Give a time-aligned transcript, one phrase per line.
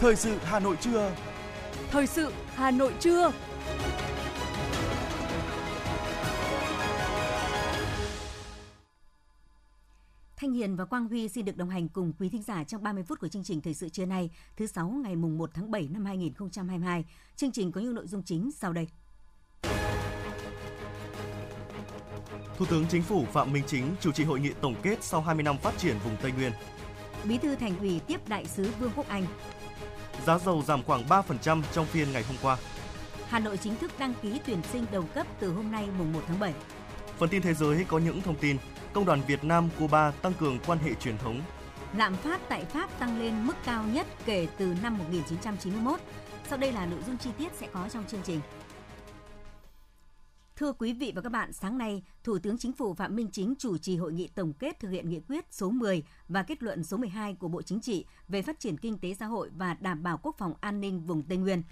[0.00, 1.12] Thời sự Hà Nội trưa.
[1.90, 3.32] Thời sự Hà Nội trưa.
[10.36, 13.02] Thanh Hiền và Quang Huy xin được đồng hành cùng quý thính giả trong 30
[13.02, 15.88] phút của chương trình Thời sự trưa nay, thứ sáu ngày mùng 1 tháng 7
[15.90, 17.04] năm 2022.
[17.36, 18.88] Chương trình có những nội dung chính sau đây.
[22.56, 25.42] Thủ tướng Chính phủ Phạm Minh Chính chủ trì hội nghị tổng kết sau 20
[25.42, 26.52] năm phát triển vùng Tây Nguyên.
[27.24, 29.26] Bí thư Thành ủy tiếp đại sứ Vương Quốc Anh.
[30.26, 32.56] Giá dầu giảm khoảng 3% trong phiên ngày hôm qua.
[33.28, 36.20] Hà Nội chính thức đăng ký tuyển sinh đầu cấp từ hôm nay mùng 1
[36.28, 36.52] tháng 7.
[37.18, 38.56] Phần tin thế giới có những thông tin
[38.92, 41.40] Công đoàn Việt Nam Cuba tăng cường quan hệ truyền thống.
[41.96, 46.00] Lạm phát tại Pháp tăng lên mức cao nhất kể từ năm 1991.
[46.48, 48.40] Sau đây là nội dung chi tiết sẽ có trong chương trình.
[50.60, 53.54] Thưa quý vị và các bạn, sáng nay, Thủ tướng Chính phủ Phạm Minh Chính
[53.58, 56.84] chủ trì hội nghị tổng kết thực hiện nghị quyết số 10 và kết luận
[56.84, 60.02] số 12 của Bộ Chính trị về phát triển kinh tế xã hội và đảm
[60.02, 61.62] bảo quốc phòng an ninh vùng Tây Nguyên.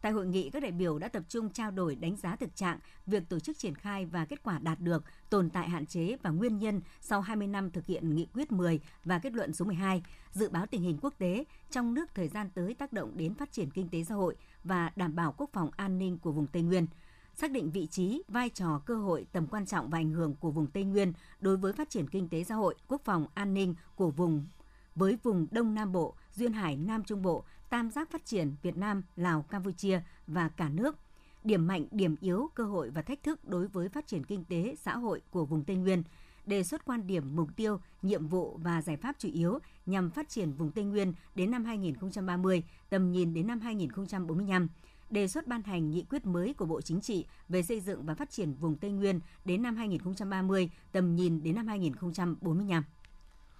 [0.00, 2.78] Tại hội nghị, các đại biểu đã tập trung trao đổi đánh giá thực trạng,
[3.06, 6.30] việc tổ chức triển khai và kết quả đạt được, tồn tại hạn chế và
[6.30, 10.02] nguyên nhân sau 20 năm thực hiện nghị quyết 10 và kết luận số 12,
[10.32, 13.52] dự báo tình hình quốc tế trong nước thời gian tới tác động đến phát
[13.52, 16.62] triển kinh tế xã hội và đảm bảo quốc phòng an ninh của vùng Tây
[16.62, 16.86] Nguyên–
[17.36, 20.50] xác định vị trí, vai trò, cơ hội, tầm quan trọng và ảnh hưởng của
[20.50, 23.74] vùng Tây Nguyên đối với phát triển kinh tế xã hội, quốc phòng, an ninh
[23.96, 24.46] của vùng
[24.94, 28.76] với vùng Đông Nam Bộ, Duyên Hải Nam Trung Bộ, tam giác phát triển Việt
[28.76, 30.96] Nam, Lào, Campuchia và cả nước.
[31.44, 34.74] Điểm mạnh, điểm yếu, cơ hội và thách thức đối với phát triển kinh tế
[34.78, 36.02] xã hội của vùng Tây Nguyên,
[36.46, 40.28] đề xuất quan điểm, mục tiêu, nhiệm vụ và giải pháp chủ yếu nhằm phát
[40.28, 44.68] triển vùng Tây Nguyên đến năm 2030, tầm nhìn đến năm 2045
[45.10, 48.14] đề xuất ban hành nghị quyết mới của Bộ Chính trị về xây dựng và
[48.14, 52.84] phát triển vùng Tây Nguyên đến năm 2030, tầm nhìn đến năm 2045.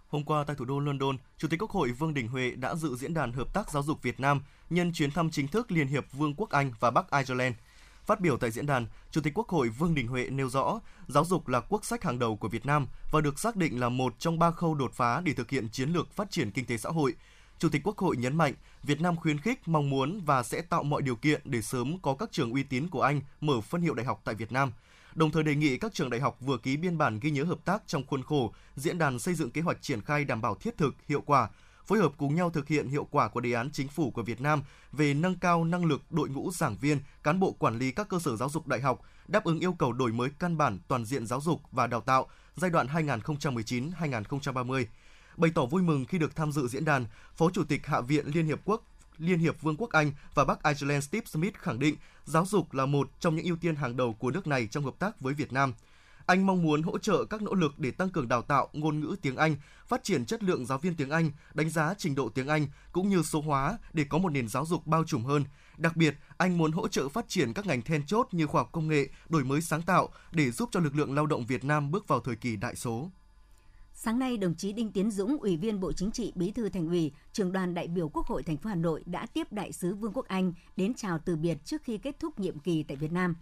[0.08, 2.96] Hôm qua tại thủ đô London, Chủ tịch Quốc hội Vương Đình Huệ đã dự
[2.96, 6.12] diễn đàn hợp tác giáo dục Việt Nam nhân chuyến thăm chính thức Liên hiệp
[6.12, 7.54] Vương quốc Anh và Bắc Ireland.
[8.04, 11.24] Phát biểu tại diễn đàn, Chủ tịch Quốc hội Vương Đình Huệ nêu rõ, giáo
[11.24, 14.18] dục là quốc sách hàng đầu của Việt Nam và được xác định là một
[14.18, 16.90] trong ba khâu đột phá để thực hiện chiến lược phát triển kinh tế xã
[16.90, 17.14] hội,
[17.58, 20.82] Chủ tịch Quốc hội nhấn mạnh, Việt Nam khuyến khích, mong muốn và sẽ tạo
[20.82, 23.94] mọi điều kiện để sớm có các trường uy tín của Anh mở phân hiệu
[23.94, 24.72] đại học tại Việt Nam.
[25.14, 27.58] Đồng thời đề nghị các trường đại học vừa ký biên bản ghi nhớ hợp
[27.64, 30.78] tác trong khuôn khổ diễn đàn xây dựng kế hoạch triển khai đảm bảo thiết
[30.78, 31.48] thực, hiệu quả,
[31.86, 34.40] phối hợp cùng nhau thực hiện hiệu quả của đề án chính phủ của Việt
[34.40, 34.62] Nam
[34.92, 38.18] về nâng cao năng lực đội ngũ giảng viên, cán bộ quản lý các cơ
[38.18, 41.26] sở giáo dục đại học, đáp ứng yêu cầu đổi mới căn bản toàn diện
[41.26, 44.84] giáo dục và đào tạo giai đoạn 2019-2030
[45.36, 48.26] Bày tỏ vui mừng khi được tham dự diễn đàn, Phó Chủ tịch Hạ viện
[48.26, 48.82] Liên Hiệp Quốc
[49.18, 52.86] Liên hiệp Vương quốc Anh và Bắc Ireland Steve Smith khẳng định giáo dục là
[52.86, 55.52] một trong những ưu tiên hàng đầu của nước này trong hợp tác với Việt
[55.52, 55.74] Nam.
[56.26, 59.16] Anh mong muốn hỗ trợ các nỗ lực để tăng cường đào tạo ngôn ngữ
[59.22, 62.48] tiếng Anh, phát triển chất lượng giáo viên tiếng Anh, đánh giá trình độ tiếng
[62.48, 65.44] Anh cũng như số hóa để có một nền giáo dục bao trùm hơn.
[65.76, 68.68] Đặc biệt, anh muốn hỗ trợ phát triển các ngành then chốt như khoa học
[68.72, 71.90] công nghệ, đổi mới sáng tạo để giúp cho lực lượng lao động Việt Nam
[71.90, 73.10] bước vào thời kỳ đại số.
[73.98, 76.88] Sáng nay, đồng chí Đinh Tiến Dũng, Ủy viên Bộ Chính trị, Bí thư Thành
[76.88, 79.94] ủy, Trường đoàn đại biểu Quốc hội thành phố Hà Nội đã tiếp đại sứ
[79.94, 83.12] Vương quốc Anh đến chào từ biệt trước khi kết thúc nhiệm kỳ tại Việt
[83.12, 83.34] Nam.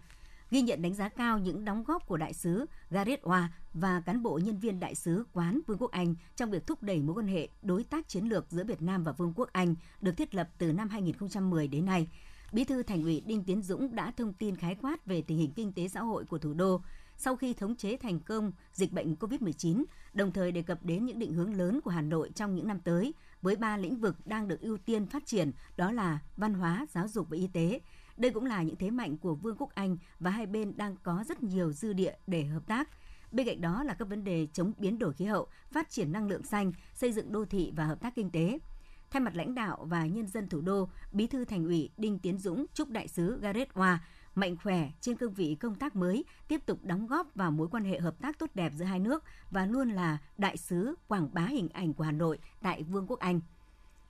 [0.51, 4.23] Ghi nhận đánh giá cao những đóng góp của đại sứ Gareth Hoa và cán
[4.23, 7.27] bộ nhân viên đại sứ quán Vương quốc Anh trong việc thúc đẩy mối quan
[7.27, 10.49] hệ đối tác chiến lược giữa Việt Nam và Vương quốc Anh được thiết lập
[10.57, 12.07] từ năm 2010 đến nay.
[12.51, 15.51] Bí thư Thành ủy Đinh Tiến Dũng đã thông tin khái quát về tình hình
[15.55, 16.81] kinh tế xã hội của thủ đô,
[17.17, 19.83] sau khi thống chế thành công dịch bệnh COVID-19,
[20.13, 22.79] đồng thời đề cập đến những định hướng lớn của Hà Nội trong những năm
[22.79, 26.85] tới với ba lĩnh vực đang được ưu tiên phát triển, đó là văn hóa,
[26.91, 27.81] giáo dục và y tế.
[28.17, 31.23] Đây cũng là những thế mạnh của Vương quốc Anh và hai bên đang có
[31.27, 32.89] rất nhiều dư địa để hợp tác.
[33.31, 36.27] Bên cạnh đó là các vấn đề chống biến đổi khí hậu, phát triển năng
[36.27, 38.59] lượng xanh, xây dựng đô thị và hợp tác kinh tế.
[39.09, 42.37] Thay mặt lãnh đạo và nhân dân thủ đô, Bí thư Thành ủy Đinh Tiến
[42.37, 44.03] Dũng chúc đại sứ Gareth Hoa
[44.35, 47.83] mạnh khỏe trên cương vị công tác mới, tiếp tục đóng góp vào mối quan
[47.83, 51.41] hệ hợp tác tốt đẹp giữa hai nước và luôn là đại sứ quảng bá
[51.41, 53.39] hình ảnh của Hà Nội tại Vương quốc Anh.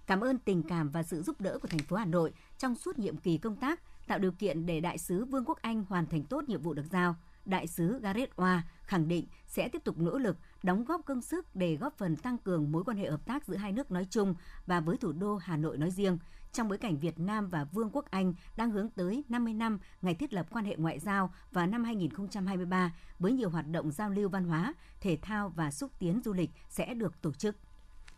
[0.07, 3.00] Cảm ơn tình cảm và sự giúp đỡ của thành phố Hà Nội trong suốt
[3.00, 6.24] nhiệm kỳ công tác, tạo điều kiện để đại sứ Vương quốc Anh hoàn thành
[6.24, 7.16] tốt nhiệm vụ được giao.
[7.45, 11.56] Đại sứ Gareth Oa khẳng định sẽ tiếp tục nỗ lực đóng góp công sức
[11.56, 14.36] để góp phần tăng cường mối quan hệ hợp tác giữa hai nước nói chung
[14.66, 16.18] và với thủ đô Hà Nội nói riêng,
[16.56, 20.16] trong bối cảnh Việt Nam và Vương quốc Anh đang hướng tới 50 năm ngày
[20.16, 24.30] thiết lập quan hệ ngoại giao vào năm 2023 với nhiều hoạt động giao lưu
[24.30, 27.56] văn hóa, thể thao và xúc tiến du lịch sẽ được tổ chức.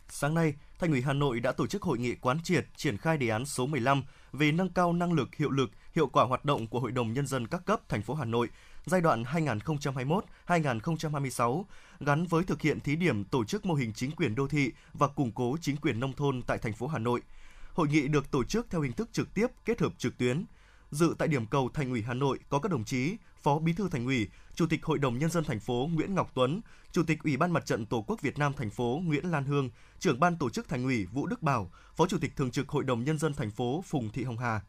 [0.09, 3.17] Sáng nay, Thành ủy Hà Nội đã tổ chức hội nghị quán triệt triển khai
[3.17, 6.67] đề án số 15 về nâng cao năng lực, hiệu lực, hiệu quả hoạt động
[6.67, 8.49] của Hội đồng nhân dân các cấp thành phố Hà Nội
[8.85, 11.63] giai đoạn 2021-2026
[11.99, 15.07] gắn với thực hiện thí điểm tổ chức mô hình chính quyền đô thị và
[15.07, 17.21] củng cố chính quyền nông thôn tại thành phố Hà Nội–
[17.77, 20.45] Hội nghị được tổ chức theo hình thức trực tiếp kết hợp trực tuyến.
[20.91, 23.89] Dự tại điểm cầu Thành ủy Hà Nội có các đồng chí Phó Bí thư
[23.89, 27.23] Thành ủy, Chủ tịch Hội đồng nhân dân thành phố Nguyễn Ngọc Tuấn, Chủ tịch
[27.23, 29.69] Ủy ban Mặt trận Tổ quốc Việt Nam thành phố Nguyễn Lan Hương,
[29.99, 32.83] Trưởng ban tổ chức Thành ủy Vũ Đức Bảo, Phó Chủ tịch thường trực Hội
[32.83, 34.61] đồng nhân dân thành phố Phùng Thị Hồng Hà.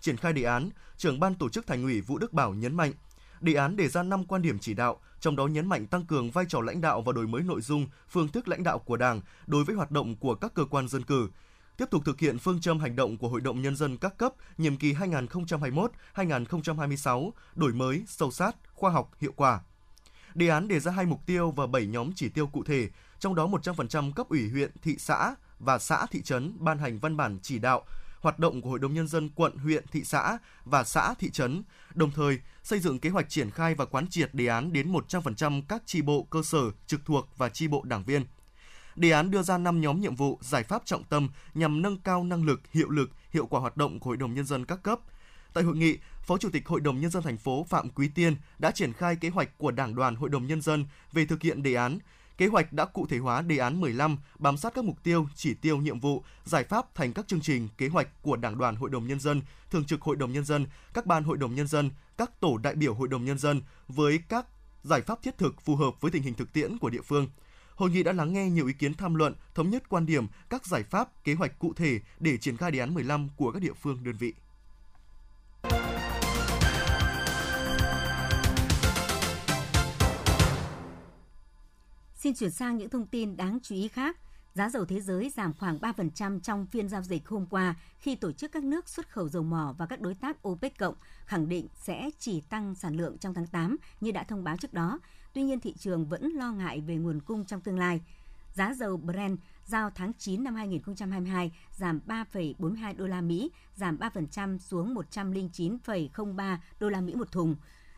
[0.00, 2.92] Triển khai đề án, Trưởng ban tổ chức Thành ủy Vũ Đức Bảo nhấn mạnh,
[3.40, 6.30] đề án đề ra 5 quan điểm chỉ đạo, trong đó nhấn mạnh tăng cường
[6.30, 9.20] vai trò lãnh đạo và đổi mới nội dung, phương thức lãnh đạo của Đảng
[9.46, 11.28] đối với hoạt động của các cơ quan dân cử,
[11.78, 14.32] tiếp tục thực hiện phương châm hành động của Hội đồng Nhân dân các cấp
[14.58, 14.92] nhiệm kỳ
[16.14, 19.60] 2021-2026, đổi mới, sâu sát, khoa học, hiệu quả.
[20.34, 22.88] Đề án đề ra hai mục tiêu và 7 nhóm chỉ tiêu cụ thể,
[23.18, 27.16] trong đó 100% cấp ủy huyện, thị xã và xã thị trấn ban hành văn
[27.16, 27.84] bản chỉ đạo
[28.20, 31.62] hoạt động của Hội đồng Nhân dân quận, huyện, thị xã và xã, thị trấn,
[31.94, 35.62] đồng thời xây dựng kế hoạch triển khai và quán triệt đề án đến 100%
[35.68, 38.24] các tri bộ cơ sở trực thuộc và tri bộ đảng viên.
[38.98, 42.24] Đề án đưa ra 5 nhóm nhiệm vụ, giải pháp trọng tâm nhằm nâng cao
[42.24, 44.98] năng lực, hiệu lực, hiệu quả hoạt động của Hội đồng Nhân dân các cấp.
[45.54, 48.36] Tại hội nghị, Phó Chủ tịch Hội đồng Nhân dân thành phố Phạm Quý Tiên
[48.58, 51.62] đã triển khai kế hoạch của Đảng đoàn Hội đồng Nhân dân về thực hiện
[51.62, 51.98] đề án,
[52.38, 55.54] Kế hoạch đã cụ thể hóa đề án 15, bám sát các mục tiêu, chỉ
[55.54, 58.90] tiêu, nhiệm vụ, giải pháp thành các chương trình, kế hoạch của Đảng đoàn Hội
[58.90, 61.90] đồng Nhân dân, Thường trực Hội đồng Nhân dân, các ban Hội đồng Nhân dân,
[62.18, 64.46] các tổ đại biểu Hội đồng Nhân dân với các
[64.82, 67.28] giải pháp thiết thực phù hợp với tình hình thực tiễn của địa phương.
[67.78, 70.66] Hội nghị đã lắng nghe nhiều ý kiến tham luận, thống nhất quan điểm, các
[70.66, 73.72] giải pháp, kế hoạch cụ thể để triển khai đề án 15 của các địa
[73.72, 74.34] phương đơn vị.
[82.14, 84.16] Xin chuyển sang những thông tin đáng chú ý khác.
[84.54, 88.32] Giá dầu thế giới giảm khoảng 3% trong phiên giao dịch hôm qua khi tổ
[88.32, 90.94] chức các nước xuất khẩu dầu mỏ và các đối tác OPEC cộng
[91.26, 94.72] khẳng định sẽ chỉ tăng sản lượng trong tháng 8 như đã thông báo trước
[94.72, 94.98] đó.
[95.32, 98.00] Tuy nhiên thị trường vẫn lo ngại về nguồn cung trong tương lai.
[98.54, 104.58] Giá dầu Brent giao tháng 9 năm 2022 giảm 3,42 đô la Mỹ, giảm 3%
[104.58, 107.56] xuống 109,03 đô la Mỹ một thùng.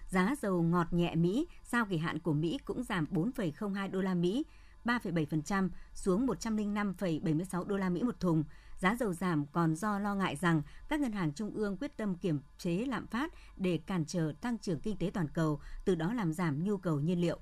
[0.08, 4.14] Giá dầu ngọt nhẹ Mỹ giao kỳ hạn của Mỹ cũng giảm 4,02 đô la
[4.14, 4.44] Mỹ,
[4.84, 8.44] 3,7% xuống 105,76 đô la Mỹ một thùng.
[8.80, 12.14] Giá dầu giảm còn do lo ngại rằng các ngân hàng trung ương quyết tâm
[12.14, 16.12] kiểm chế lạm phát để cản trở tăng trưởng kinh tế toàn cầu, từ đó
[16.12, 17.38] làm giảm nhu cầu nhiên liệu.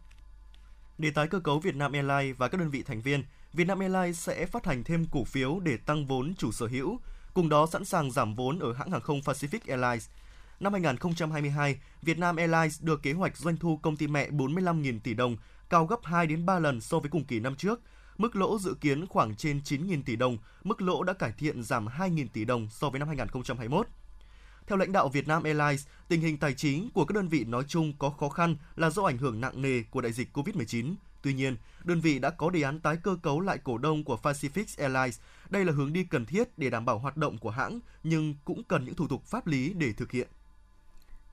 [0.99, 4.46] Để tái cơ cấu Vietnam Airlines và các đơn vị thành viên, Vietnam Airlines sẽ
[4.46, 6.99] phát hành thêm cổ phiếu để tăng vốn chủ sở hữu,
[7.35, 10.08] cùng đó sẵn sàng giảm vốn ở hãng hàng không Pacific Airlines–
[10.61, 15.37] Năm 2022, Vietnam Airlines được kế hoạch doanh thu công ty mẹ 45.000 tỷ đồng,
[15.70, 17.81] cao gấp 2 đến 3 lần so với cùng kỳ năm trước.
[18.18, 21.86] Mức lỗ dự kiến khoảng trên 9.000 tỷ đồng, mức lỗ đã cải thiện giảm
[21.86, 23.86] 2.000 tỷ đồng so với năm 2021.
[24.66, 27.92] Theo lãnh đạo Vietnam Airlines, tình hình tài chính của các đơn vị nói chung
[27.98, 30.94] có khó khăn là do ảnh hưởng nặng nề của đại dịch COVID-19.
[31.22, 34.18] Tuy nhiên, đơn vị đã có đề án tái cơ cấu lại cổ đông của
[34.22, 35.20] Pacific Airlines.
[35.50, 38.64] Đây là hướng đi cần thiết để đảm bảo hoạt động của hãng, nhưng cũng
[38.64, 40.28] cần những thủ tục pháp lý để thực hiện.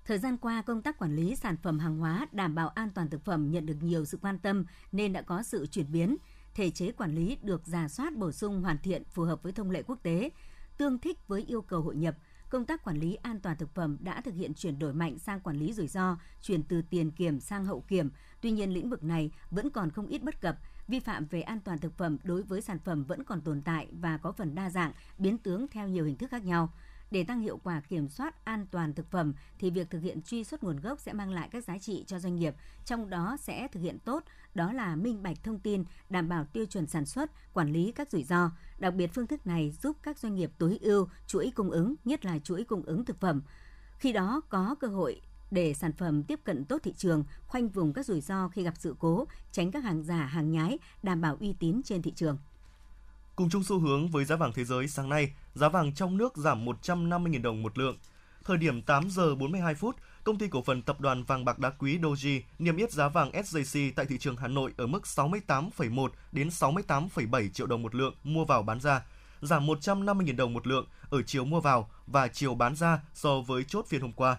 [0.05, 3.09] Thời gian qua, công tác quản lý sản phẩm hàng hóa đảm bảo an toàn
[3.09, 6.17] thực phẩm nhận được nhiều sự quan tâm nên đã có sự chuyển biến.
[6.55, 9.71] Thể chế quản lý được giả soát bổ sung hoàn thiện phù hợp với thông
[9.71, 10.29] lệ quốc tế,
[10.77, 12.15] tương thích với yêu cầu hội nhập.
[12.49, 15.39] Công tác quản lý an toàn thực phẩm đã thực hiện chuyển đổi mạnh sang
[15.39, 18.09] quản lý rủi ro, chuyển từ tiền kiểm sang hậu kiểm.
[18.41, 20.57] Tuy nhiên, lĩnh vực này vẫn còn không ít bất cập,
[20.87, 23.87] vi phạm về an toàn thực phẩm đối với sản phẩm vẫn còn tồn tại
[23.91, 26.73] và có phần đa dạng, biến tướng theo nhiều hình thức khác nhau.
[27.11, 30.43] Để tăng hiệu quả kiểm soát an toàn thực phẩm thì việc thực hiện truy
[30.43, 33.67] xuất nguồn gốc sẽ mang lại các giá trị cho doanh nghiệp, trong đó sẽ
[33.67, 34.23] thực hiện tốt
[34.55, 38.11] đó là minh bạch thông tin, đảm bảo tiêu chuẩn sản xuất, quản lý các
[38.11, 38.51] rủi ro.
[38.79, 42.25] Đặc biệt phương thức này giúp các doanh nghiệp tối ưu chuỗi cung ứng, nhất
[42.25, 43.41] là chuỗi cung ứng thực phẩm.
[43.99, 45.21] Khi đó có cơ hội
[45.51, 48.73] để sản phẩm tiếp cận tốt thị trường, khoanh vùng các rủi ro khi gặp
[48.77, 52.37] sự cố, tránh các hàng giả, hàng nhái, đảm bảo uy tín trên thị trường.
[53.35, 56.37] Cùng chung xu hướng với giá vàng thế giới sáng nay, giá vàng trong nước
[56.37, 57.97] giảm 150.000 đồng một lượng.
[58.43, 61.69] Thời điểm 8 giờ 42 phút, công ty cổ phần tập đoàn vàng bạc đá
[61.69, 66.09] quý Doji niêm yết giá vàng SJC tại thị trường Hà Nội ở mức 68,1
[66.31, 69.01] đến 68,7 triệu đồng một lượng mua vào bán ra,
[69.41, 73.63] giảm 150.000 đồng một lượng ở chiều mua vào và chiều bán ra so với
[73.63, 74.37] chốt phiên hôm qua.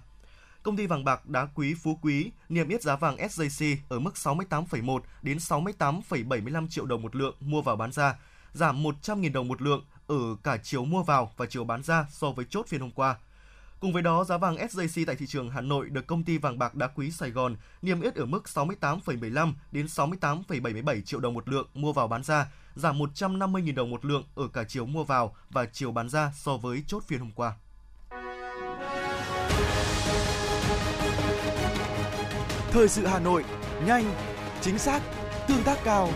[0.62, 4.14] Công ty vàng bạc đá quý Phú Quý niêm yết giá vàng SJC ở mức
[4.14, 8.16] 68,1 đến 68,75 triệu đồng một lượng mua vào bán ra,
[8.52, 12.30] giảm 100.000 đồng một lượng ở cả chiều mua vào và chiều bán ra so
[12.30, 13.16] với chốt phiên hôm qua.
[13.80, 16.58] Cùng với đó, giá vàng SJC tại thị trường Hà Nội được công ty vàng
[16.58, 21.48] bạc đá quý Sài Gòn niêm yết ở mức 68,15 đến 68,77 triệu đồng một
[21.48, 25.36] lượng mua vào bán ra, giảm 150.000 đồng một lượng ở cả chiều mua vào
[25.50, 27.52] và chiều bán ra so với chốt phiên hôm qua.
[32.70, 33.44] Thời sự Hà Nội,
[33.86, 34.14] nhanh,
[34.60, 35.02] chính xác,
[35.48, 36.10] tương tác cao.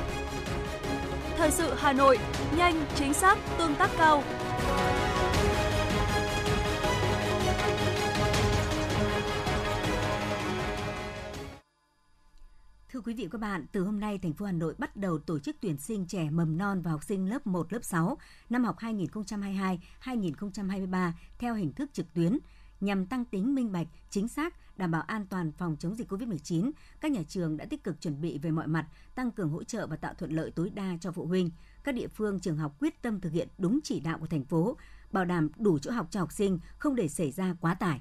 [1.40, 2.18] Thời sự Hà Nội,
[2.56, 4.23] nhanh, chính xác, tương tác cao.
[12.92, 15.18] Thưa quý vị và các bạn, từ hôm nay thành phố Hà Nội bắt đầu
[15.18, 18.18] tổ chức tuyển sinh trẻ mầm non và học sinh lớp 1, lớp 6
[18.50, 22.38] năm học 2022-2023 theo hình thức trực tuyến
[22.80, 26.70] nhằm tăng tính minh bạch, chính xác, đảm bảo an toàn phòng chống dịch COVID-19,
[27.00, 29.87] các nhà trường đã tích cực chuẩn bị về mọi mặt, tăng cường hỗ trợ
[29.87, 31.50] và tạo thuận lợi tối đa cho phụ huynh.
[31.84, 34.76] Các địa phương trường học quyết tâm thực hiện đúng chỉ đạo của thành phố,
[35.12, 38.00] bảo đảm đủ chỗ học cho học sinh, không để xảy ra quá tải.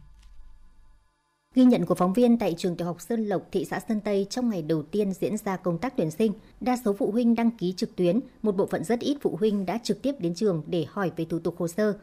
[1.55, 4.27] Ghi nhận của phóng viên tại trường tiểu học Sơn Lộc, thị xã Sơn Tây
[4.29, 7.51] trong ngày đầu tiên diễn ra công tác tuyển sinh, đa số phụ huynh đăng
[7.51, 10.63] ký trực tuyến, một bộ phận rất ít phụ huynh đã trực tiếp đến trường
[10.67, 11.97] để hỏi về thủ tục hồ sơ.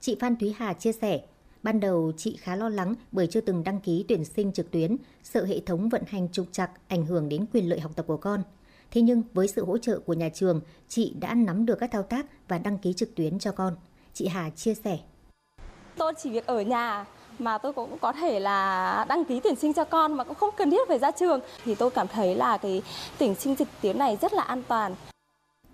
[0.00, 1.20] Chị Phan Thúy Hà chia sẻ,
[1.62, 4.96] ban đầu chị khá lo lắng bởi chưa từng đăng ký tuyển sinh trực tuyến,
[5.22, 8.16] sợ hệ thống vận hành trục trặc ảnh hưởng đến quyền lợi học tập của
[8.16, 8.42] con.
[8.90, 12.02] Thế nhưng với sự hỗ trợ của nhà trường, chị đã nắm được các thao
[12.02, 13.76] tác và đăng ký trực tuyến cho con.
[14.12, 14.98] Chị Hà chia sẻ.
[15.96, 17.04] Tôi chỉ việc ở nhà
[17.38, 20.54] mà tôi cũng có thể là đăng ký tuyển sinh cho con mà cũng không
[20.56, 22.82] cần thiết phải ra trường thì tôi cảm thấy là cái
[23.18, 24.94] tuyển sinh trực tuyến này rất là an toàn.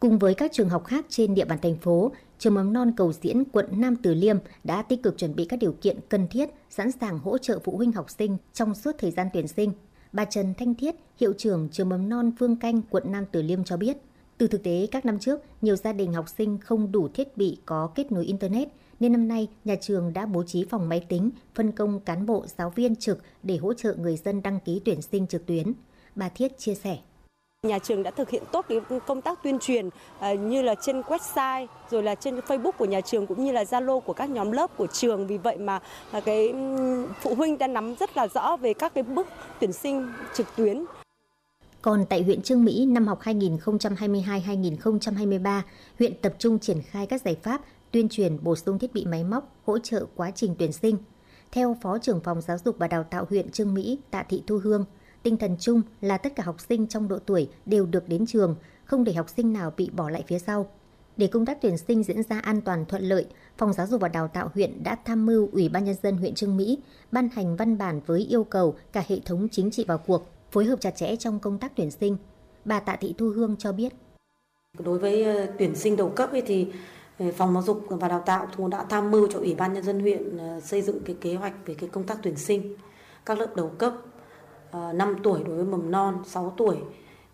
[0.00, 3.12] Cùng với các trường học khác trên địa bàn thành phố, trường mầm non Cầu
[3.12, 6.50] Diễn, quận Nam Từ Liêm đã tích cực chuẩn bị các điều kiện cần thiết,
[6.70, 9.72] sẵn sàng hỗ trợ phụ huynh học sinh trong suốt thời gian tuyển sinh.
[10.12, 13.64] Bà Trần Thanh Thiết, hiệu trưởng trường mầm non Phương Canh, quận Nam Từ Liêm
[13.64, 13.96] cho biết,
[14.38, 17.58] từ thực tế các năm trước, nhiều gia đình học sinh không đủ thiết bị
[17.66, 18.68] có kết nối Internet,
[19.00, 22.44] nên năm nay nhà trường đã bố trí phòng máy tính, phân công cán bộ
[22.58, 25.72] giáo viên trực để hỗ trợ người dân đăng ký tuyển sinh trực tuyến.
[26.14, 26.98] Bà Thiết chia sẻ.
[27.66, 28.66] Nhà trường đã thực hiện tốt
[29.06, 29.88] công tác tuyên truyền
[30.18, 33.62] à, như là trên website rồi là trên Facebook của nhà trường cũng như là
[33.62, 36.54] Zalo của các nhóm lớp của trường vì vậy mà à, cái
[37.20, 39.26] phụ huynh đã nắm rất là rõ về các cái bước
[39.60, 40.84] tuyển sinh trực tuyến.
[41.82, 45.60] Còn tại huyện Trương Mỹ năm học 2022-2023,
[45.98, 47.60] huyện tập trung triển khai các giải pháp
[47.90, 50.96] tuyên truyền bổ sung thiết bị máy móc hỗ trợ quá trình tuyển sinh.
[51.52, 54.60] Theo Phó trưởng phòng Giáo dục và Đào tạo huyện Trương Mỹ Tạ Thị Thu
[54.64, 54.84] Hương,
[55.28, 58.56] tinh thần chung là tất cả học sinh trong độ tuổi đều được đến trường,
[58.84, 60.66] không để học sinh nào bị bỏ lại phía sau.
[61.16, 63.26] Để công tác tuyển sinh diễn ra an toàn thuận lợi,
[63.58, 66.34] Phòng Giáo dục và Đào tạo huyện đã tham mưu Ủy ban nhân dân huyện
[66.34, 66.78] Trương Mỹ
[67.12, 70.64] ban hành văn bản với yêu cầu cả hệ thống chính trị vào cuộc, phối
[70.64, 72.16] hợp chặt chẽ trong công tác tuyển sinh.
[72.64, 73.92] Bà Tạ Thị Thu Hương cho biết.
[74.78, 76.66] Đối với ờ, tuyển sinh đầu cấp thì
[77.18, 79.84] ờ, Phòng Giáo dục và Đào tạo cũng đã tham mưu cho Ủy ban nhân
[79.84, 82.76] dân huyện ờ, xây dựng cái kế hoạch về cái công tác tuyển sinh
[83.26, 83.92] các lớp đầu cấp
[84.70, 86.76] Ờ, 5 tuổi đối với mầm non, 6 tuổi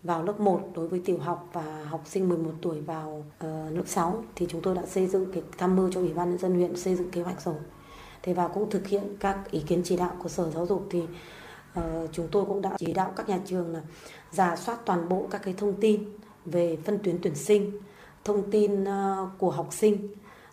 [0.03, 3.83] vào lớp 1 đối với tiểu học và học sinh 11 tuổi vào ờ, lớp
[3.85, 6.55] 6 thì chúng tôi đã xây dựng cái tham mưu cho Ủy ban nhân dân
[6.55, 7.55] huyện xây dựng kế hoạch rồi.
[8.23, 11.03] Thế và cũng thực hiện các ý kiến chỉ đạo của Sở Giáo dục thì
[11.79, 13.81] uh, chúng tôi cũng đã chỉ đạo các nhà trường là
[14.31, 16.03] giả soát toàn bộ các cái thông tin
[16.45, 17.71] về phân tuyến tuyển sinh,
[18.23, 20.07] thông tin uh, của học sinh,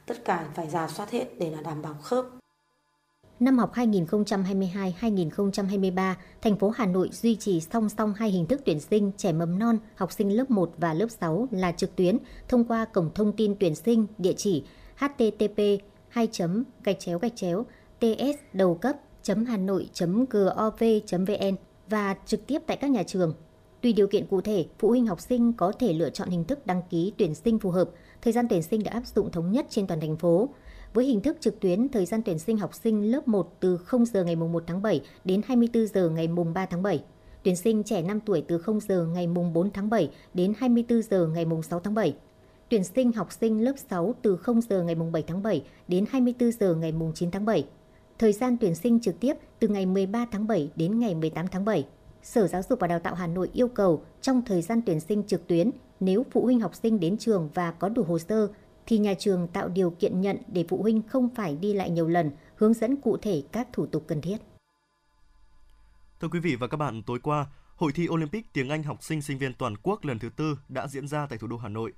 [0.06, 2.41] tất cả phải giả soát hết để là đảm bảo khớp.
[3.42, 8.80] Năm học 2022-2023, thành phố Hà Nội duy trì song song hai hình thức tuyển
[8.80, 12.18] sinh trẻ mầm non, học sinh lớp 1 và lớp 6 là trực tuyến
[12.48, 14.64] thông qua cổng thông tin tuyển sinh địa chỉ
[14.96, 15.58] http
[16.08, 16.28] 2
[16.84, 17.66] gạch chéo gạch chéo
[18.00, 18.96] ts đầu cấp
[19.46, 21.56] hà-nội.gov.vn
[21.88, 23.34] và trực tiếp tại các nhà trường.
[23.80, 26.66] Tùy điều kiện cụ thể, phụ huynh học sinh có thể lựa chọn hình thức
[26.66, 27.90] đăng ký tuyển sinh phù hợp.
[28.22, 30.48] Thời gian tuyển sinh đã áp dụng thống nhất trên toàn thành phố.
[30.94, 34.06] Với hình thức trực tuyến, thời gian tuyển sinh học sinh lớp 1 từ 0
[34.06, 37.04] giờ ngày 1 tháng 7 đến 24 giờ ngày 3 tháng 7.
[37.42, 41.26] Tuyển sinh trẻ 5 tuổi từ 0 giờ ngày 4 tháng 7 đến 24 giờ
[41.26, 42.16] ngày 6 tháng 7.
[42.68, 46.52] Tuyển sinh học sinh lớp 6 từ 0 giờ ngày 7 tháng 7 đến 24
[46.52, 47.64] giờ ngày 9 tháng 7
[48.22, 51.64] thời gian tuyển sinh trực tiếp từ ngày 13 tháng 7 đến ngày 18 tháng
[51.64, 51.86] 7.
[52.22, 55.22] Sở Giáo dục và Đào tạo Hà Nội yêu cầu trong thời gian tuyển sinh
[55.26, 55.70] trực tuyến,
[56.00, 58.48] nếu phụ huynh học sinh đến trường và có đủ hồ sơ,
[58.86, 62.08] thì nhà trường tạo điều kiện nhận để phụ huynh không phải đi lại nhiều
[62.08, 64.36] lần, hướng dẫn cụ thể các thủ tục cần thiết.
[66.20, 67.46] Thưa quý vị và các bạn, tối qua,
[67.76, 70.86] Hội thi Olympic tiếng Anh học sinh sinh viên toàn quốc lần thứ tư đã
[70.86, 71.92] diễn ra tại thủ đô Hà Nội.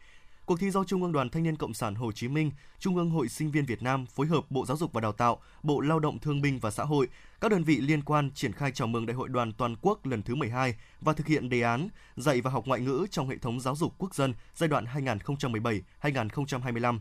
[0.47, 3.11] Cuộc thi do Trung ương Đoàn Thanh niên Cộng sản Hồ Chí Minh, Trung ương
[3.11, 5.99] Hội Sinh viên Việt Nam phối hợp Bộ Giáo dục và Đào tạo, Bộ Lao
[6.01, 7.09] động Thương binh và Xã hội,
[7.41, 10.23] các đơn vị liên quan triển khai chào mừng Đại hội đoàn toàn quốc lần
[10.23, 13.61] thứ 12 và thực hiện đề án dạy và học ngoại ngữ trong hệ thống
[13.61, 14.85] giáo dục quốc dân giai đoạn
[16.03, 16.99] 2017-2025.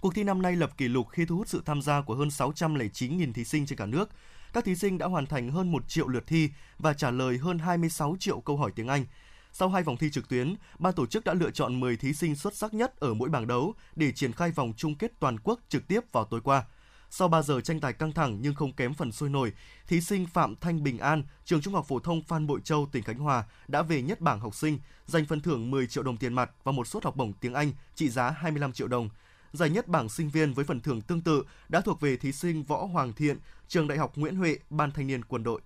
[0.00, 2.28] Cuộc thi năm nay lập kỷ lục khi thu hút sự tham gia của hơn
[2.28, 4.10] 609.000 thí sinh trên cả nước.
[4.52, 7.58] Các thí sinh đã hoàn thành hơn 1 triệu lượt thi và trả lời hơn
[7.58, 9.04] 26 triệu câu hỏi tiếng Anh,
[9.52, 12.36] sau hai vòng thi trực tuyến, ban tổ chức đã lựa chọn 10 thí sinh
[12.36, 15.60] xuất sắc nhất ở mỗi bảng đấu để triển khai vòng chung kết toàn quốc
[15.68, 16.64] trực tiếp vào tối qua.
[17.10, 19.52] Sau 3 giờ tranh tài căng thẳng nhưng không kém phần sôi nổi,
[19.86, 23.02] thí sinh Phạm Thanh Bình An, trường Trung học phổ thông Phan Bội Châu, tỉnh
[23.02, 26.34] Khánh Hòa đã về nhất bảng học sinh, giành phần thưởng 10 triệu đồng tiền
[26.34, 29.08] mặt và một suất học bổng tiếng Anh trị giá 25 triệu đồng.
[29.52, 32.64] Giải nhất bảng sinh viên với phần thưởng tương tự đã thuộc về thí sinh
[32.64, 33.38] Võ Hoàng Thiện,
[33.68, 35.60] trường Đại học Nguyễn Huệ, Ban Thanh niên Quân đội.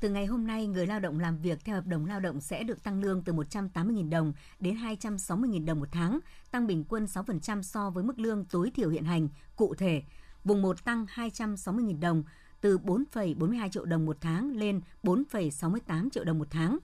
[0.00, 2.62] Từ ngày hôm nay, người lao động làm việc theo hợp đồng lao động sẽ
[2.62, 6.18] được tăng lương từ 180.000 đồng đến 260.000 đồng một tháng,
[6.50, 9.28] tăng bình quân 6% so với mức lương tối thiểu hiện hành.
[9.56, 10.02] Cụ thể,
[10.44, 12.22] vùng 1 tăng 260.000 đồng
[12.60, 16.78] từ 4,42 triệu đồng một tháng lên 4,68 triệu đồng một tháng.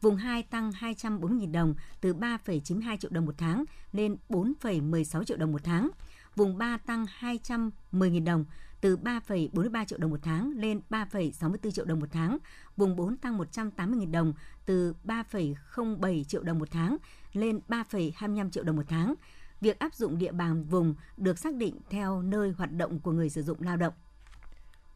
[0.00, 5.52] Vùng 2 tăng 240.000 đồng từ 3,92 triệu đồng một tháng lên 4,16 triệu đồng
[5.52, 5.90] một tháng.
[6.36, 8.44] Vùng 3 tăng 210.000 đồng
[8.80, 12.38] từ 3,43 triệu đồng một tháng lên 3,64 triệu đồng một tháng.
[12.76, 14.32] Vùng 4 tăng 180.000 đồng
[14.66, 16.96] từ 3,07 triệu đồng một tháng
[17.32, 19.14] lên 3,25 triệu đồng một tháng.
[19.60, 23.30] Việc áp dụng địa bàn vùng được xác định theo nơi hoạt động của người
[23.30, 23.94] sử dụng lao động.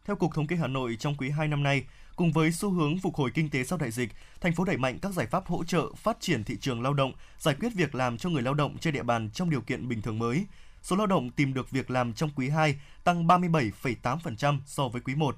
[0.04, 1.84] Theo Cục Thống kê Hà Nội, trong quý 2 năm nay,
[2.16, 4.98] cùng với xu hướng phục hồi kinh tế sau đại dịch, thành phố đẩy mạnh
[5.02, 8.18] các giải pháp hỗ trợ phát triển thị trường lao động, giải quyết việc làm
[8.18, 10.46] cho người lao động trên địa bàn trong điều kiện bình thường mới.
[10.82, 15.14] Số lao động tìm được việc làm trong quý 2 tăng 37,8% so với quý
[15.14, 15.36] 1.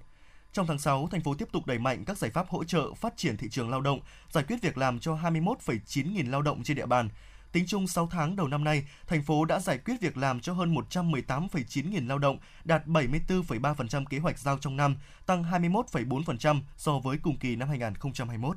[0.53, 3.17] Trong tháng 6, thành phố tiếp tục đẩy mạnh các giải pháp hỗ trợ phát
[3.17, 6.77] triển thị trường lao động, giải quyết việc làm cho 21,9 nghìn lao động trên
[6.77, 7.09] địa bàn,
[7.55, 10.53] Tính chung 6 tháng đầu năm nay, thành phố đã giải quyết việc làm cho
[10.53, 14.97] hơn 118,9 nghìn lao động, đạt 74,3% kế hoạch giao trong năm,
[15.27, 18.57] tăng 21,4% so với cùng kỳ năm 2021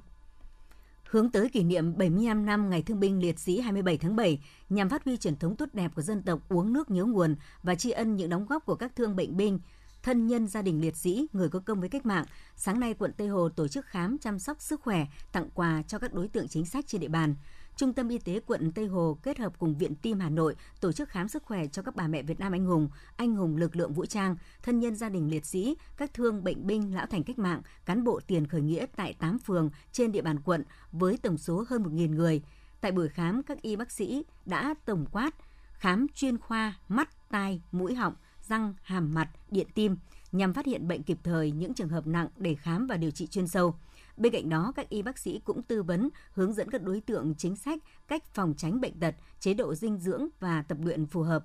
[1.10, 4.90] hướng tới kỷ niệm 75 năm Ngày Thương binh Liệt sĩ 27 tháng 7 nhằm
[4.90, 7.92] phát huy truyền thống tốt đẹp của dân tộc uống nước nhớ nguồn và tri
[7.92, 9.60] ân những đóng góp của các thương bệnh binh,
[10.04, 12.26] thân nhân gia đình liệt sĩ, người có công với cách mạng.
[12.56, 16.00] Sáng nay, quận Tây Hồ tổ chức khám chăm sóc sức khỏe, tặng quà cho
[16.00, 17.36] các đối tượng chính sách trên địa bàn.
[17.78, 20.92] Trung tâm Y tế quận Tây Hồ kết hợp cùng Viện Tim Hà Nội tổ
[20.92, 23.76] chức khám sức khỏe cho các bà mẹ Việt Nam anh hùng, anh hùng lực
[23.76, 27.24] lượng vũ trang, thân nhân gia đình liệt sĩ, các thương bệnh binh, lão thành
[27.24, 31.18] cách mạng, cán bộ tiền khởi nghĩa tại 8 phường trên địa bàn quận với
[31.18, 32.42] tổng số hơn 1.000 người.
[32.82, 35.32] Tại buổi khám, các y bác sĩ đã tổng quát
[35.72, 39.98] khám chuyên khoa mắt, tai, mũi họng, răng, hàm mặt, điện tim
[40.32, 43.28] nhằm phát hiện bệnh kịp thời những trường hợp nặng để khám và điều trị
[43.28, 43.76] chuyên sâu.
[44.18, 47.36] Bên cạnh đó, các y bác sĩ cũng tư vấn, hướng dẫn các đối tượng
[47.38, 51.22] chính sách cách phòng tránh bệnh tật, chế độ dinh dưỡng và tập luyện phù
[51.22, 51.44] hợp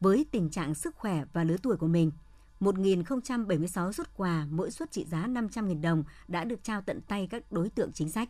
[0.00, 2.10] với tình trạng sức khỏe và lứa tuổi của mình.
[2.60, 7.52] 1.076 xuất quà, mỗi suất trị giá 500.000 đồng đã được trao tận tay các
[7.52, 8.28] đối tượng chính sách.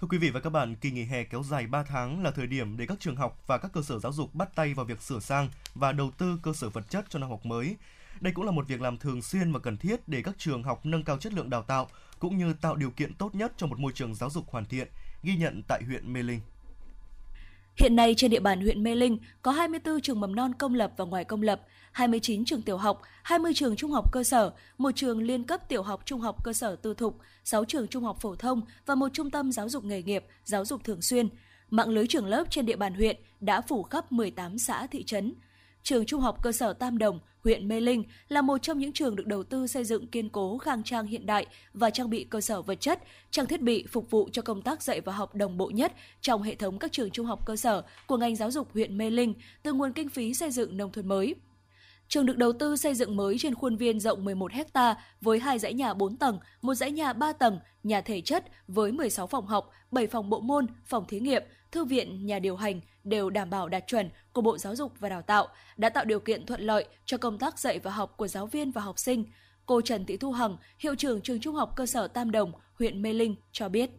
[0.00, 2.46] Thưa quý vị và các bạn, kỳ nghỉ hè kéo dài 3 tháng là thời
[2.46, 5.02] điểm để các trường học và các cơ sở giáo dục bắt tay vào việc
[5.02, 7.76] sửa sang và đầu tư cơ sở vật chất cho năm học mới.
[8.20, 10.86] Đây cũng là một việc làm thường xuyên và cần thiết để các trường học
[10.86, 13.78] nâng cao chất lượng đào tạo cũng như tạo điều kiện tốt nhất cho một
[13.78, 14.88] môi trường giáo dục hoàn thiện,
[15.22, 16.40] ghi nhận tại huyện Mê Linh.
[17.76, 20.92] Hiện nay trên địa bàn huyện Mê Linh có 24 trường mầm non công lập
[20.96, 21.60] và ngoài công lập,
[21.92, 25.82] 29 trường tiểu học, 20 trường trung học cơ sở, một trường liên cấp tiểu
[25.82, 29.08] học trung học cơ sở tư thục, 6 trường trung học phổ thông và một
[29.12, 31.28] trung tâm giáo dục nghề nghiệp, giáo dục thường xuyên.
[31.70, 35.34] Mạng lưới trường lớp trên địa bàn huyện đã phủ khắp 18 xã thị trấn.
[35.82, 39.16] Trường Trung học cơ sở Tam Đồng huyện Mê Linh là một trong những trường
[39.16, 42.40] được đầu tư xây dựng kiên cố, khang trang hiện đại và trang bị cơ
[42.40, 45.56] sở vật chất, trang thiết bị phục vụ cho công tác dạy và học đồng
[45.56, 48.68] bộ nhất trong hệ thống các trường trung học cơ sở của ngành giáo dục
[48.72, 51.34] huyện Mê Linh từ nguồn kinh phí xây dựng nông thôn mới.
[52.08, 55.58] Trường được đầu tư xây dựng mới trên khuôn viên rộng 11 ha với hai
[55.58, 59.46] dãy nhà 4 tầng, một dãy nhà 3 tầng, nhà thể chất với 16 phòng
[59.46, 63.50] học, 7 phòng bộ môn, phòng thí nghiệm, thư viện, nhà điều hành đều đảm
[63.50, 66.60] bảo đạt chuẩn của Bộ Giáo dục và Đào tạo, đã tạo điều kiện thuận
[66.60, 69.24] lợi cho công tác dạy và học của giáo viên và học sinh.
[69.66, 73.02] Cô Trần Thị Thu Hằng, hiệu trưởng trường Trung học cơ sở Tam Đồng, huyện
[73.02, 73.90] Mê Linh cho biết.